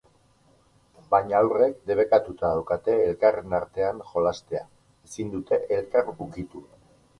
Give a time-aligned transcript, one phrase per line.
[1.11, 4.65] Baina haurrek debekatuta daukate elkarren artean jolastea,
[5.11, 6.67] ezin dute elkar ukitu.